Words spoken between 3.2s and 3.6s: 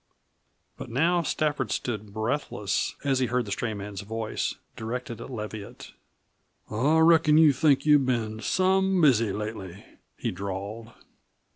heard the